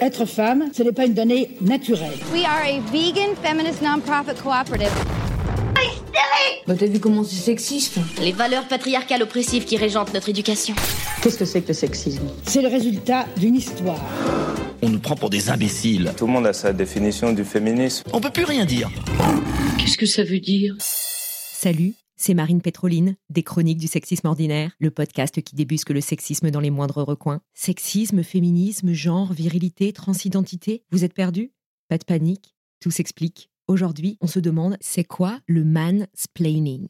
Être 0.00 0.24
femme, 0.24 0.70
ce 0.72 0.82
n'est 0.82 0.92
pas 0.92 1.04
une 1.04 1.12
donnée 1.14 1.56
naturelle. 1.60 2.16
We 2.32 2.44
are 2.44 2.62
a 2.64 2.80
vegan 2.90 3.34
feminist 3.42 3.82
nonprofit 3.82 4.40
cooperative. 4.42 4.88
Bah 6.66 6.74
t'as 6.78 6.86
vu 6.86 7.00
comment 7.00 7.24
c'est 7.24 7.36
sexiste 7.36 7.98
Les 8.20 8.32
valeurs 8.32 8.66
patriarcales 8.68 9.22
oppressives 9.22 9.64
qui 9.64 9.76
régentent 9.76 10.14
notre 10.14 10.28
éducation. 10.28 10.74
Qu'est-ce 11.22 11.36
que 11.36 11.44
c'est 11.44 11.60
que 11.62 11.68
le 11.68 11.74
sexisme? 11.74 12.28
C'est 12.44 12.62
le 12.62 12.68
résultat 12.68 13.26
d'une 13.36 13.56
histoire. 13.56 14.00
On 14.82 14.88
nous 14.88 15.00
prend 15.00 15.16
pour 15.16 15.28
des 15.28 15.50
imbéciles. 15.50 16.12
Tout 16.16 16.26
le 16.26 16.32
monde 16.32 16.46
a 16.46 16.52
sa 16.52 16.72
définition 16.72 17.32
du 17.32 17.44
féminisme. 17.44 18.04
On 18.12 18.20
peut 18.20 18.30
plus 18.30 18.44
rien 18.44 18.64
dire. 18.64 18.88
Qu'est-ce 19.78 19.98
que 19.98 20.06
ça 20.06 20.22
veut 20.22 20.40
dire? 20.40 20.74
Salut, 20.78 21.94
c'est 22.20 22.34
Marine 22.34 22.60
Pétroline, 22.60 23.16
des 23.30 23.42
Chroniques 23.42 23.78
du 23.78 23.86
sexisme 23.86 24.26
ordinaire, 24.26 24.72
le 24.78 24.90
podcast 24.90 25.40
qui 25.40 25.54
débusque 25.56 25.88
le 25.88 26.02
sexisme 26.02 26.50
dans 26.50 26.60
les 26.60 26.68
moindres 26.68 27.02
recoins. 27.02 27.40
Sexisme, 27.54 28.22
féminisme, 28.22 28.92
genre, 28.92 29.32
virilité, 29.32 29.94
transidentité, 29.94 30.84
vous 30.90 31.02
êtes 31.02 31.14
perdus? 31.14 31.50
Pas 31.88 31.96
de 31.96 32.04
panique, 32.04 32.54
tout 32.78 32.90
s'explique. 32.90 33.48
Aujourd'hui, 33.68 34.18
on 34.20 34.26
se 34.26 34.38
demande 34.38 34.76
c'est 34.82 35.04
quoi 35.04 35.40
le 35.46 35.64
mansplaining? 35.64 36.88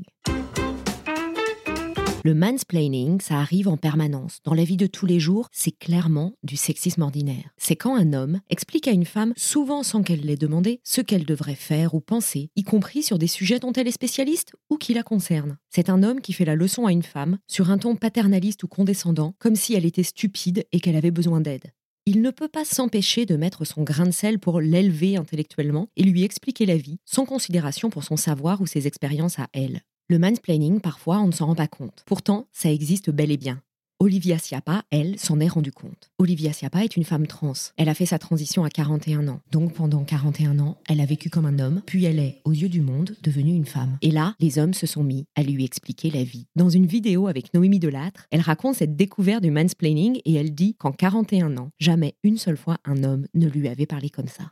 Le 2.25 2.35
mansplaining, 2.35 3.21
ça 3.21 3.39
arrive 3.39 3.69
en 3.69 3.77
permanence. 3.77 4.39
Dans 4.45 4.55
la 4.55 4.65
vie 4.65 4.77
de 4.77 4.87
tous 4.87 5.07
les 5.07 5.21
jours, 5.21 5.49
c'est 5.53 5.77
clairement 5.77 6.33
du 6.43 6.57
sexisme 6.57 7.03
ordinaire. 7.03 7.51
C'est 7.57 7.77
quand 7.77 7.97
un 7.97 8.13
homme 8.13 8.41
explique 8.51 8.89
à 8.89 8.93
une 8.93 9.05
femme, 9.05 9.33
souvent 9.37 9.83
sans 9.83 10.03
qu'elle 10.03 10.21
l'ait 10.21 10.37
demandé, 10.37 10.81
ce 10.85 11.01
qu'elle 11.01 11.25
devrait 11.25 11.55
faire 11.55 11.95
ou 11.95 12.01
penser, 12.01 12.51
y 12.57 12.65
compris 12.65 13.03
sur 13.03 13.19
des 13.19 13.27
sujets 13.27 13.59
dont 13.59 13.73
elle 13.73 13.89
est 13.89 13.93
spécialiste 13.93 14.53
ou 14.69 14.77
qui 14.77 14.95
la 14.95 15.03
concernent. 15.03 15.57
C'est 15.71 15.89
un 15.89 16.03
homme 16.03 16.21
qui 16.21 16.33
fait 16.33 16.45
la 16.45 16.57
leçon 16.57 16.87
à 16.87 16.93
une 16.93 17.03
femme 17.03 17.39
sur 17.47 17.71
un 17.71 17.79
ton 17.79 17.97
paternaliste 17.97 18.63
ou 18.63 18.69
condescendant, 18.69 19.35
comme 19.39 19.57
si 19.57 19.75
elle 19.75 19.87
était 19.87 20.03
stupide 20.03 20.67
et 20.73 20.81
qu'elle 20.81 20.97
avait 20.97 21.11
besoin 21.11 21.41
d'aide 21.41 21.73
il 22.07 22.23
ne 22.23 22.31
peut 22.31 22.49
pas 22.49 22.65
s'empêcher 22.65 23.25
de 23.25 23.37
mettre 23.37 23.65
son 23.65 23.85
grain 23.85 24.07
de 24.07 24.11
sel 24.11 24.41
pour 24.41 24.61
l'élever 24.61 25.17
intellectuellement 25.17 25.89
et 25.97 26.03
lui 26.03 26.25
expliquer 26.25 26.67
la 26.67 26.77
vie, 26.77 26.99
sans 27.05 27.25
considération 27.25 27.89
pour 27.89 28.03
son 28.03 28.17
savoir 28.17 28.61
ou 28.61 28.67
ses 28.67 28.89
expériences 28.89 29.39
à 29.39 29.47
elle. 29.53 29.83
Le 30.11 30.19
mansplaining, 30.19 30.81
parfois, 30.81 31.21
on 31.21 31.29
ne 31.29 31.33
s'en 31.33 31.47
rend 31.47 31.55
pas 31.55 31.69
compte. 31.69 32.03
Pourtant, 32.05 32.49
ça 32.51 32.69
existe 32.69 33.11
bel 33.11 33.31
et 33.31 33.37
bien. 33.37 33.63
Olivia 34.01 34.39
Siapa, 34.39 34.83
elle, 34.91 35.17
s'en 35.21 35.39
est 35.39 35.47
rendue 35.47 35.71
compte. 35.71 36.11
Olivia 36.19 36.53
Siapa 36.53 36.83
est 36.83 36.97
une 36.97 37.05
femme 37.05 37.29
trans. 37.29 37.53
Elle 37.77 37.89
a 37.89 37.95
fait 37.95 38.07
sa 38.07 38.19
transition 38.19 38.65
à 38.65 38.71
41 38.71 39.29
ans. 39.29 39.41
Donc 39.53 39.75
pendant 39.75 40.03
41 40.03 40.59
ans, 40.59 40.79
elle 40.89 41.01
a 41.01 41.05
vécu 41.05 41.31
comme 41.31 41.47
un 41.47 41.61
homme, 41.61 41.81
puis 41.87 42.07
elle 42.07 42.19
est, 42.19 42.41
aux 42.45 42.51
yeux 42.51 42.69
du 42.69 42.81
monde, 42.81 43.15
devenue 43.23 43.55
une 43.55 43.67
femme. 43.67 43.99
Et 44.03 44.11
là, 44.11 44.35
les 44.41 44.59
hommes 44.59 44.75
se 44.75 44.89
sont 44.89 45.05
mis 45.05 45.27
à 45.37 45.45
lui 45.45 45.65
expliquer 45.65 46.11
la 46.11 46.25
vie. 46.25 46.49
Dans 46.57 46.71
une 46.71 46.87
vidéo 46.87 47.29
avec 47.29 47.55
Noémie 47.55 47.79
Delattre, 47.79 48.27
elle 48.33 48.41
raconte 48.41 48.75
cette 48.75 48.97
découverte 48.97 49.45
du 49.45 49.53
mansplaining 49.53 50.21
et 50.25 50.35
elle 50.35 50.57
dit 50.57 50.75
qu'en 50.75 50.91
41 50.91 51.57
ans, 51.57 51.71
jamais 51.79 52.17
une 52.25 52.37
seule 52.37 52.57
fois 52.57 52.79
un 52.85 53.05
homme 53.05 53.29
ne 53.35 53.47
lui 53.49 53.69
avait 53.69 53.87
parlé 53.87 54.11
comme 54.11 54.27
ça. 54.27 54.51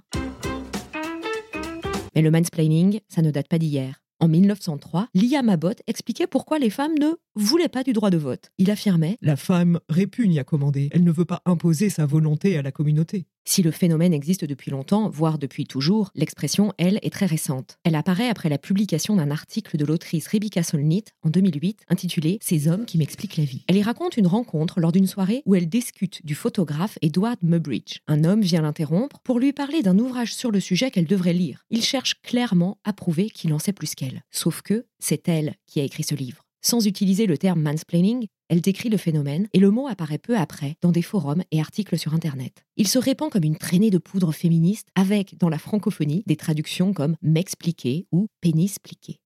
Mais 2.14 2.22
le 2.22 2.30
mansplaining, 2.30 3.00
ça 3.08 3.22
ne 3.22 3.32
date 3.32 3.48
pas 3.48 3.58
d'hier. 3.58 4.00
En 4.20 4.28
1903, 4.28 5.08
Liam 5.14 5.48
Abbott 5.48 5.82
expliquait 5.86 6.26
pourquoi 6.26 6.58
les 6.58 6.70
femmes 6.70 6.98
ne 6.98 7.12
voulaient 7.38 7.68
pas 7.68 7.84
du 7.84 7.92
droit 7.92 8.10
de 8.10 8.18
vote. 8.18 8.50
Il 8.58 8.70
affirmait 8.70 9.16
La 9.22 9.36
femme 9.36 9.80
répugne 9.88 10.38
à 10.38 10.44
commander, 10.44 10.88
elle 10.92 11.04
ne 11.04 11.12
veut 11.12 11.24
pas 11.24 11.42
imposer 11.44 11.90
sa 11.90 12.06
volonté 12.06 12.58
à 12.58 12.62
la 12.62 12.72
communauté. 12.72 13.26
Si 13.48 13.62
le 13.62 13.70
phénomène 13.70 14.12
existe 14.12 14.44
depuis 14.44 14.70
longtemps, 14.70 15.08
voire 15.08 15.38
depuis 15.38 15.64
toujours, 15.64 16.10
l'expression, 16.14 16.74
elle, 16.76 16.98
est 17.00 17.12
très 17.12 17.24
récente. 17.24 17.78
Elle 17.82 17.94
apparaît 17.94 18.28
après 18.28 18.50
la 18.50 18.58
publication 18.58 19.16
d'un 19.16 19.30
article 19.30 19.78
de 19.78 19.86
l'autrice 19.86 20.26
Rebecca 20.26 20.62
Solnit 20.62 21.04
en 21.22 21.30
2008 21.30 21.84
intitulé 21.88 22.38
Ces 22.42 22.68
hommes 22.68 22.84
qui 22.84 22.98
m'expliquent 22.98 23.38
la 23.38 23.44
vie. 23.44 23.64
Elle 23.66 23.78
y 23.78 23.82
raconte 23.82 24.18
une 24.18 24.26
rencontre 24.26 24.80
lors 24.80 24.92
d'une 24.92 25.06
soirée 25.06 25.42
où 25.46 25.54
elle 25.54 25.68
discute 25.68 26.26
du 26.26 26.34
photographe 26.34 26.98
Edward 27.00 27.38
Mubridge. 27.42 28.00
Un 28.06 28.24
homme 28.24 28.42
vient 28.42 28.60
l'interrompre 28.60 29.20
pour 29.24 29.38
lui 29.38 29.54
parler 29.54 29.80
d'un 29.80 29.98
ouvrage 29.98 30.34
sur 30.34 30.50
le 30.50 30.60
sujet 30.60 30.90
qu'elle 30.90 31.06
devrait 31.06 31.32
lire. 31.32 31.64
Il 31.70 31.82
cherche 31.82 32.20
clairement 32.20 32.76
à 32.84 32.92
prouver 32.92 33.30
qu'il 33.30 33.54
en 33.54 33.58
sait 33.58 33.72
plus 33.72 33.94
qu'elle. 33.94 34.24
Sauf 34.30 34.60
que 34.60 34.84
c'est 34.98 35.26
elle 35.26 35.54
qui 35.66 35.80
a 35.80 35.84
écrit 35.84 36.04
ce 36.04 36.14
livre. 36.14 36.47
Sans 36.60 36.86
utiliser 36.86 37.26
le 37.26 37.38
terme 37.38 37.62
mansplaining, 37.62 38.26
elle 38.48 38.60
décrit 38.60 38.88
le 38.88 38.96
phénomène 38.96 39.46
et 39.52 39.60
le 39.60 39.70
mot 39.70 39.86
apparaît 39.86 40.18
peu 40.18 40.36
après 40.36 40.76
dans 40.80 40.90
des 40.90 41.02
forums 41.02 41.44
et 41.52 41.60
articles 41.60 41.98
sur 41.98 42.14
Internet. 42.14 42.64
Il 42.76 42.88
se 42.88 42.98
répand 42.98 43.30
comme 43.30 43.44
une 43.44 43.56
traînée 43.56 43.90
de 43.90 43.98
poudre 43.98 44.32
féministe 44.32 44.88
avec, 44.94 45.38
dans 45.38 45.48
la 45.48 45.58
francophonie, 45.58 46.24
des 46.26 46.36
traductions 46.36 46.92
comme 46.92 47.16
m'expliquer 47.22 48.06
ou 48.10 48.26
pénispliquer. 48.40 49.20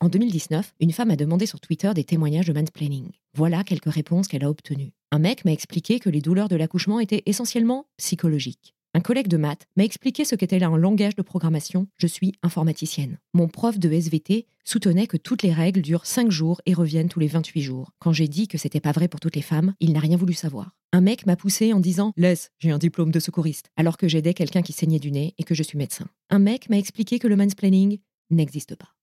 En 0.00 0.08
2019, 0.08 0.74
une 0.80 0.92
femme 0.92 1.10
a 1.10 1.16
demandé 1.16 1.46
sur 1.46 1.60
Twitter 1.60 1.90
des 1.94 2.04
témoignages 2.04 2.46
de 2.46 2.52
mansplaining. 2.52 3.08
Voilà 3.34 3.64
quelques 3.64 3.90
réponses 3.90 4.28
qu'elle 4.28 4.44
a 4.44 4.50
obtenues. 4.50 4.92
Un 5.10 5.18
mec 5.18 5.46
m'a 5.46 5.52
expliqué 5.52 5.98
que 5.98 6.10
les 6.10 6.20
douleurs 6.20 6.48
de 6.48 6.56
l'accouchement 6.56 7.00
étaient 7.00 7.22
essentiellement 7.24 7.86
psychologiques. 7.96 8.74
Un 8.96 9.00
collègue 9.00 9.26
de 9.26 9.36
maths 9.36 9.66
m'a 9.76 9.82
expliqué 9.82 10.24
ce 10.24 10.36
qu'était 10.36 10.60
là 10.60 10.68
un 10.68 10.76
langage 10.76 11.16
de 11.16 11.22
programmation. 11.22 11.88
Je 11.96 12.06
suis 12.06 12.32
informaticienne. 12.44 13.18
Mon 13.32 13.48
prof 13.48 13.76
de 13.76 13.90
SVT 13.90 14.46
soutenait 14.64 15.08
que 15.08 15.16
toutes 15.16 15.42
les 15.42 15.52
règles 15.52 15.82
durent 15.82 16.06
5 16.06 16.30
jours 16.30 16.60
et 16.64 16.74
reviennent 16.74 17.08
tous 17.08 17.18
les 17.18 17.26
28 17.26 17.60
jours. 17.60 17.90
Quand 17.98 18.12
j'ai 18.12 18.28
dit 18.28 18.46
que 18.46 18.56
c'était 18.56 18.78
pas 18.78 18.92
vrai 18.92 19.08
pour 19.08 19.18
toutes 19.18 19.34
les 19.34 19.42
femmes, 19.42 19.74
il 19.80 19.92
n'a 19.92 19.98
rien 19.98 20.16
voulu 20.16 20.32
savoir. 20.32 20.76
Un 20.92 21.00
mec 21.00 21.26
m'a 21.26 21.34
poussé 21.34 21.72
en 21.72 21.80
disant 21.80 22.12
Laisse, 22.16 22.52
j'ai 22.60 22.70
un 22.70 22.78
diplôme 22.78 23.10
de 23.10 23.18
secouriste, 23.18 23.66
alors 23.76 23.96
que 23.96 24.06
j'aidais 24.06 24.32
quelqu'un 24.32 24.62
qui 24.62 24.72
saignait 24.72 25.00
du 25.00 25.10
nez 25.10 25.34
et 25.38 25.42
que 25.42 25.56
je 25.56 25.64
suis 25.64 25.76
médecin. 25.76 26.06
Un 26.30 26.38
mec 26.38 26.70
m'a 26.70 26.78
expliqué 26.78 27.18
que 27.18 27.26
le 27.26 27.34
mansplaining 27.34 27.98
n'existe 28.30 28.76
pas. 28.76 28.94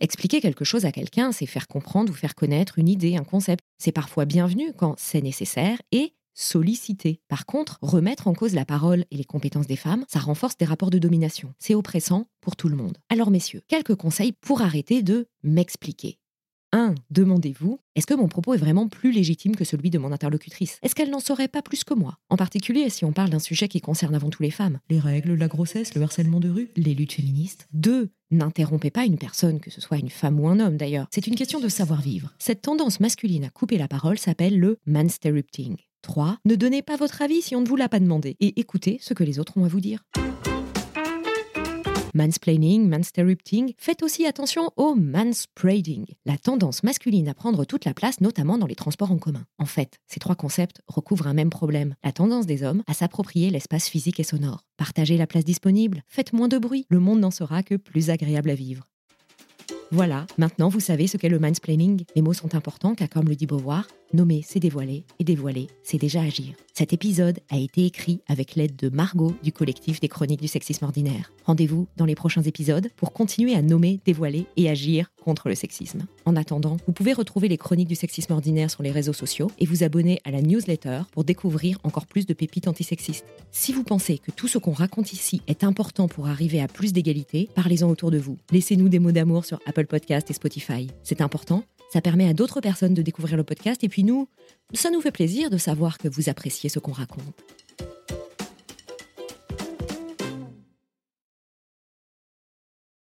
Expliquer 0.00 0.40
quelque 0.40 0.64
chose 0.64 0.84
à 0.84 0.92
quelqu'un, 0.92 1.30
c'est 1.30 1.46
faire 1.46 1.68
comprendre 1.68 2.12
ou 2.12 2.16
faire 2.16 2.34
connaître 2.34 2.80
une 2.80 2.88
idée, 2.88 3.16
un 3.16 3.24
concept. 3.24 3.62
C'est 3.78 3.92
parfois 3.92 4.24
bienvenu 4.24 4.72
quand 4.76 4.96
c'est 4.98 5.22
nécessaire 5.22 5.80
et 5.92 6.15
solliciter. 6.36 7.20
Par 7.26 7.46
contre, 7.46 7.78
remettre 7.82 8.28
en 8.28 8.34
cause 8.34 8.54
la 8.54 8.64
parole 8.64 9.04
et 9.10 9.16
les 9.16 9.24
compétences 9.24 9.66
des 9.66 9.74
femmes, 9.74 10.04
ça 10.06 10.20
renforce 10.20 10.56
des 10.56 10.66
rapports 10.66 10.90
de 10.90 10.98
domination. 10.98 11.52
C'est 11.58 11.74
oppressant 11.74 12.28
pour 12.40 12.54
tout 12.54 12.68
le 12.68 12.76
monde. 12.76 12.98
Alors 13.08 13.32
messieurs, 13.32 13.62
quelques 13.66 13.96
conseils 13.96 14.32
pour 14.32 14.62
arrêter 14.62 15.02
de 15.02 15.26
m'expliquer. 15.42 16.18
1. 16.72 16.94
Demandez-vous, 17.10 17.80
est-ce 17.94 18.06
que 18.06 18.14
mon 18.14 18.28
propos 18.28 18.54
est 18.54 18.58
vraiment 18.58 18.88
plus 18.88 19.12
légitime 19.12 19.56
que 19.56 19.64
celui 19.64 19.88
de 19.88 19.98
mon 19.98 20.12
interlocutrice? 20.12 20.78
Est-ce 20.82 20.94
qu'elle 20.94 21.10
n'en 21.10 21.20
saurait 21.20 21.48
pas 21.48 21.62
plus 21.62 21.84
que 21.84 21.94
moi? 21.94 22.18
En 22.28 22.36
particulier 22.36 22.90
si 22.90 23.04
on 23.04 23.12
parle 23.12 23.30
d'un 23.30 23.38
sujet 23.38 23.68
qui 23.68 23.80
concerne 23.80 24.14
avant 24.14 24.30
tout 24.30 24.42
les 24.42 24.50
femmes. 24.50 24.78
Les 24.90 25.00
règles, 25.00 25.34
la 25.34 25.48
grossesse, 25.48 25.94
le 25.94 26.02
harcèlement 26.02 26.40
de 26.40 26.50
rue, 26.50 26.70
les 26.76 26.94
luttes 26.94 27.14
féministes. 27.14 27.68
2. 27.72 28.10
N'interrompez 28.30 28.90
pas 28.90 29.04
une 29.04 29.18
personne, 29.18 29.60
que 29.60 29.70
ce 29.70 29.80
soit 29.80 29.98
une 29.98 30.10
femme 30.10 30.40
ou 30.40 30.48
un 30.48 30.58
homme 30.58 30.76
d'ailleurs. 30.76 31.06
C'est 31.12 31.28
une 31.28 31.36
question 31.36 31.60
de 31.60 31.68
savoir-vivre. 31.68 32.34
Cette 32.38 32.62
tendance 32.62 33.00
masculine 33.00 33.44
à 33.44 33.50
couper 33.50 33.78
la 33.78 33.88
parole 33.88 34.18
s'appelle 34.18 34.58
le 34.58 34.78
mansterrupting. 34.86 35.76
3. 36.06 36.38
Ne 36.44 36.54
donnez 36.54 36.82
pas 36.82 36.96
votre 36.96 37.20
avis 37.20 37.42
si 37.42 37.56
on 37.56 37.60
ne 37.60 37.66
vous 37.66 37.74
l'a 37.74 37.88
pas 37.88 37.98
demandé 37.98 38.36
et 38.38 38.60
écoutez 38.60 38.98
ce 39.02 39.12
que 39.12 39.24
les 39.24 39.40
autres 39.40 39.58
ont 39.58 39.64
à 39.64 39.68
vous 39.68 39.80
dire. 39.80 40.04
Mansplaining, 42.14 42.88
mansterrupting, 42.88 43.74
faites 43.76 44.02
aussi 44.02 44.24
attention 44.24 44.70
au 44.76 44.94
manspreading, 44.94 46.06
la 46.24 46.38
tendance 46.38 46.82
masculine 46.82 47.28
à 47.28 47.34
prendre 47.34 47.66
toute 47.66 47.84
la 47.84 47.92
place, 47.92 48.20
notamment 48.20 48.56
dans 48.56 48.66
les 48.66 48.76
transports 48.76 49.10
en 49.10 49.18
commun. 49.18 49.44
En 49.58 49.66
fait, 49.66 49.98
ces 50.06 50.20
trois 50.20 50.36
concepts 50.36 50.80
recouvrent 50.86 51.26
un 51.26 51.34
même 51.34 51.50
problème, 51.50 51.94
la 52.02 52.12
tendance 52.12 52.46
des 52.46 52.62
hommes 52.62 52.82
à 52.86 52.94
s'approprier 52.94 53.50
l'espace 53.50 53.88
physique 53.88 54.20
et 54.20 54.24
sonore. 54.24 54.62
Partagez 54.78 55.18
la 55.18 55.26
place 55.26 55.44
disponible, 55.44 56.04
faites 56.08 56.32
moins 56.32 56.48
de 56.48 56.56
bruit, 56.56 56.86
le 56.88 57.00
monde 57.00 57.20
n'en 57.20 57.32
sera 57.32 57.62
que 57.62 57.74
plus 57.74 58.08
agréable 58.08 58.48
à 58.48 58.54
vivre. 58.54 58.86
Voilà, 59.92 60.26
maintenant 60.36 60.68
vous 60.68 60.80
savez 60.80 61.06
ce 61.06 61.16
qu'est 61.16 61.28
le 61.28 61.38
mansplaining. 61.38 62.04
Les 62.16 62.22
mots 62.22 62.32
sont 62.32 62.54
importants 62.56 62.94
car 62.94 63.08
comme 63.08 63.28
le 63.28 63.36
dit 63.36 63.46
Beauvoir, 63.46 63.86
nommer 64.12 64.42
c'est 64.46 64.60
dévoiler 64.60 65.04
et 65.18 65.24
dévoiler 65.24 65.68
c'est 65.82 65.98
déjà 65.98 66.20
agir. 66.20 66.54
Cet 66.74 66.92
épisode 66.92 67.38
a 67.48 67.56
été 67.56 67.86
écrit 67.86 68.20
avec 68.28 68.54
l'aide 68.54 68.76
de 68.76 68.90
Margot 68.90 69.34
du 69.42 69.50
collectif 69.50 69.98
des 69.98 70.08
chroniques 70.08 70.42
du 70.42 70.48
sexisme 70.48 70.84
ordinaire. 70.84 71.32
Rendez-vous 71.44 71.86
dans 71.96 72.04
les 72.04 72.14
prochains 72.14 72.42
épisodes 72.42 72.90
pour 72.96 73.12
continuer 73.12 73.54
à 73.54 73.62
nommer, 73.62 74.00
dévoiler 74.04 74.46
et 74.56 74.68
agir 74.68 75.10
contre 75.24 75.48
le 75.48 75.54
sexisme. 75.54 76.06
En 76.26 76.36
attendant, 76.36 76.76
vous 76.86 76.92
pouvez 76.92 77.14
retrouver 77.14 77.48
les 77.48 77.56
chroniques 77.56 77.88
du 77.88 77.94
sexisme 77.94 78.34
ordinaire 78.34 78.70
sur 78.70 78.82
les 78.82 78.90
réseaux 78.90 79.14
sociaux 79.14 79.50
et 79.58 79.64
vous 79.64 79.84
abonner 79.84 80.20
à 80.24 80.30
la 80.30 80.42
newsletter 80.42 81.02
pour 81.12 81.24
découvrir 81.24 81.78
encore 81.82 82.06
plus 82.06 82.26
de 82.26 82.34
pépites 82.34 82.68
antisexistes. 82.68 83.24
Si 83.50 83.72
vous 83.72 83.82
pensez 83.82 84.18
que 84.18 84.30
tout 84.30 84.46
ce 84.46 84.58
qu'on 84.58 84.72
raconte 84.72 85.12
ici 85.14 85.40
est 85.46 85.64
important 85.64 86.08
pour 86.08 86.26
arriver 86.26 86.60
à 86.60 86.68
plus 86.68 86.92
d'égalité, 86.92 87.48
parlez-en 87.54 87.88
autour 87.88 88.10
de 88.10 88.18
vous. 88.18 88.36
Laissez-nous 88.50 88.88
des 88.88 88.98
mots 88.98 89.12
d'amour 89.12 89.46
sur 89.46 89.58
Apple 89.66 89.86
Podcast 89.86 90.30
et 90.30 90.34
Spotify. 90.34 90.88
C'est 91.02 91.22
important 91.22 91.64
Ça 91.92 92.00
permet 92.00 92.28
à 92.28 92.34
d'autres 92.34 92.60
personnes 92.60 92.94
de 92.94 93.02
découvrir 93.02 93.36
le 93.36 93.44
podcast 93.44 93.82
et 93.84 93.88
puis 93.88 94.04
nous, 94.04 94.28
ça 94.74 94.90
nous 94.90 95.00
fait 95.00 95.12
plaisir 95.12 95.50
de 95.50 95.58
savoir 95.58 95.98
que 95.98 96.08
vous 96.08 96.28
appréciez 96.28 96.68
ce 96.68 96.78
qu'on 96.78 96.92
raconte. 96.92 97.44